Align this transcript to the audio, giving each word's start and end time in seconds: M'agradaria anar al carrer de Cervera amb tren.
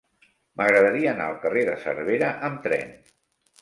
M'agradaria 0.61 1.13
anar 1.13 1.29
al 1.33 1.39
carrer 1.45 1.69
de 1.71 1.79
Cervera 1.87 2.35
amb 2.53 2.63
tren. 2.69 3.01